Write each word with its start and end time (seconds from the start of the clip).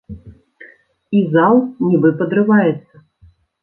І 1.19 1.23
зал 1.35 1.55
нібы 1.93 2.09
падрываецца! 2.25 2.95